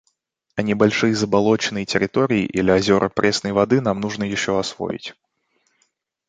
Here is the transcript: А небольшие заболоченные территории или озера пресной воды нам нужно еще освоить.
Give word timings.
А 0.55 0.63
небольшие 0.63 1.13
заболоченные 1.13 1.85
территории 1.85 2.43
или 2.43 2.71
озера 2.71 3.07
пресной 3.07 3.51
воды 3.51 3.81
нам 3.81 3.99
нужно 3.99 4.23
еще 4.23 4.57
освоить. 4.59 5.13